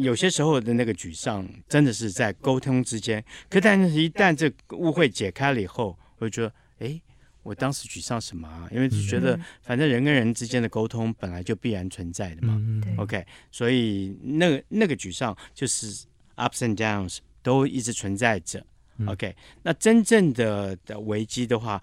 [0.00, 3.24] 有些时候的那个沮丧，真的是在沟通之间。
[3.48, 6.54] 可但是，一旦这误会解开了以后，我就觉得，
[6.86, 7.00] 哎。
[7.42, 8.68] 我当时沮丧什么啊？
[8.70, 12.54] 因为觉得反正人跟人之间的沟通本来就必然存在的嘛。
[12.58, 18.62] 嗯、OK，所以那个那个沮丧就是 ups and downs 都一直存在着。
[19.06, 21.82] OK，那真正的的危机的话，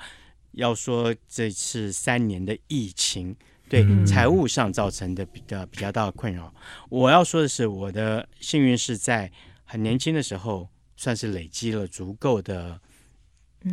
[0.52, 3.36] 要说这次三年的疫情
[3.68, 6.54] 对财务上造成的比较比较大的困扰，
[6.90, 9.32] 我要说的是，我的幸运是在
[9.66, 12.80] 很年轻的时候算是累积了足够的。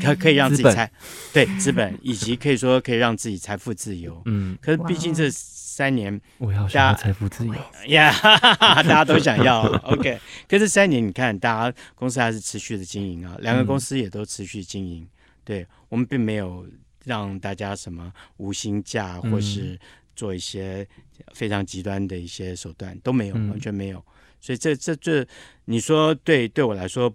[0.01, 0.91] 可可以让自己财
[1.33, 4.21] 对资本，以及可以说可以让自己财富自由。
[4.27, 7.55] 嗯，可是毕竟这三年，我要想要财富自由
[7.89, 8.13] 呀，
[8.59, 9.63] 大家都想要。
[9.83, 15.03] OK，可是三年，你看，大家公司还是持续的经营啊，两个公司也都持续经营。
[15.03, 15.09] 嗯、
[15.45, 16.67] 对我们并没有
[17.05, 19.79] 让大家什么无薪假，或是
[20.15, 20.87] 做一些
[21.33, 24.05] 非常极端的一些手段都没有，完全没有。
[24.41, 25.27] 所以这这这，
[25.65, 27.15] 你说对对我来说。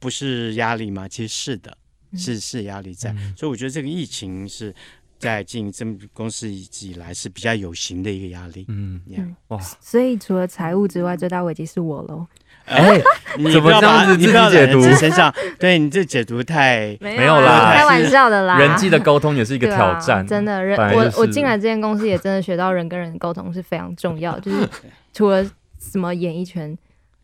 [0.00, 1.08] 不是压力吗？
[1.08, 1.76] 其实是的，
[2.16, 4.74] 是是压力在，嗯、所以我觉得这个疫情是
[5.18, 8.64] 在经营这么公司一直以来是比较有形的一个压力。
[8.68, 9.00] 嗯，
[9.48, 12.26] 哇，所以除了财务之外，最大危机是我喽。
[12.66, 13.00] 哎，
[13.38, 14.82] 你怎么这样子自己解读？
[14.96, 18.58] 身上对你这解读太 没有啦，开玩笑的啦。
[18.58, 20.62] 人际的沟通也是一个 挑战，真的。
[20.62, 24.68] 人我我进来这间公司也真的学到人跟人沟通是非常重要，就是
[25.14, 25.42] 除了
[25.78, 26.76] 什么演艺圈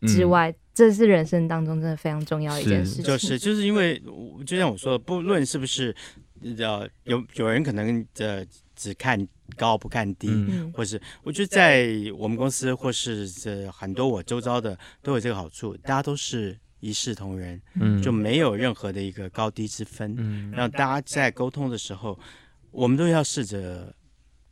[0.07, 0.53] 之外。
[0.73, 3.97] 这是人生当中真的非常重要的一件事情，就是就是因为
[4.45, 5.95] 就像我说的，不论是不是
[6.57, 8.45] 呃有有人可能呃
[8.75, 9.25] 只看
[9.55, 11.87] 高不看低，嗯、或是我觉得在
[12.17, 22.19] 我们公司或是这很多我周遭的都有这个好处，大家都是一视同仁，嗯、就没有任何的一个高低之分，嗯、让大家在沟通的时候，
[22.71, 23.95] 我们都要试着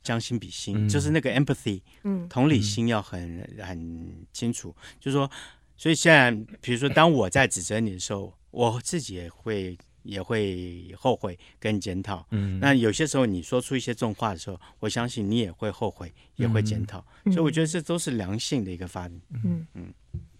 [0.03, 5.29] 将心比心，嗯、就是那个 empathy，嗯、同理心要很很清楚，就是说。
[5.75, 6.31] 所以现在，
[6.61, 12.25] 比如说，当我在指责你的时候，我自己也会也会后悔跟检讨。
[12.29, 17.03] 嗯，那有些时候你说出一些重话的时候，我相信你也会后悔，也会检讨。
[17.25, 19.19] 嗯、所以我觉得这都是良性的一个发展。
[19.43, 19.93] 嗯嗯，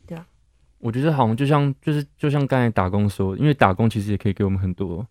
[0.05, 0.25] 对啊。
[0.77, 5.05] 我觉得好像就像就是就像刚才打工说，因为打工其实也可以给我们很多，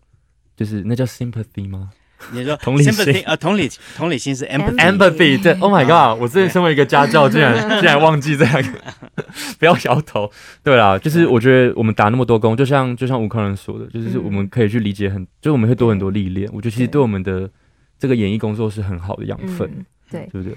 [0.55, 1.91] 就是那叫 sympathy 吗？
[2.31, 6.21] 你说 同理心啊，同理同理心是 empathy，empathy 对，Oh my god！
[6.21, 8.63] 我之前身为一个家教，竟然 竟然忘记这样，
[9.59, 10.31] 不要摇头。
[10.63, 16.49] 对啦，就是我觉得我们打那么多工，就像就像吴康仁说的，就是我们可以去理解很，就是我们会多很多历练。
[16.53, 17.49] 我觉得其实对我们的
[17.99, 20.55] 这个演艺工作是很好的养分，对，对不对？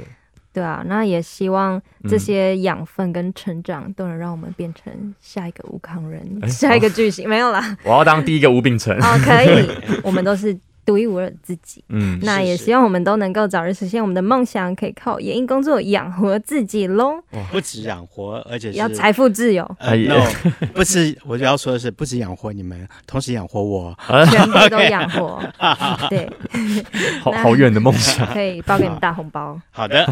[0.53, 7.29] 对啊，那也希望这些养分跟成长都能让我们变成下一个吴康仁，下一个巨星。
[7.29, 8.97] 没有啦，我要当第一个吴秉承。
[8.97, 9.69] 哦，可以，
[10.03, 10.59] 我们都是。
[10.87, 17.21] 独一无二的自己，嗯，那也希望我们都能够早日实现我们的梦想，可以靠演艺工作养活自己喽。
[17.51, 19.69] 不止养活，而且是要财富自由。
[19.81, 20.25] 呃，no，
[20.73, 23.95] 不是，我要说的是，不止养活你们，同时养活我，
[24.31, 25.43] 全部都养活。
[26.09, 26.31] 对，
[27.21, 29.61] 好好远的梦想，可以包给你们大红包。
[29.73, 30.07] 好的，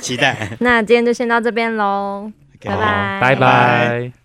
[0.00, 0.50] 期待。
[0.58, 2.30] 那今天就先到这边喽，
[2.60, 4.21] 拜拜，拜拜。